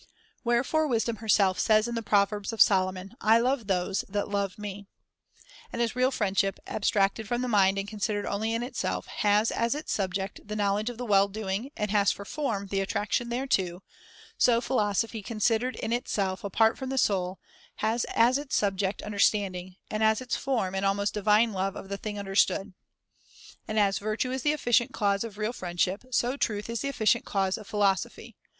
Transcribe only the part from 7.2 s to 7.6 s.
from the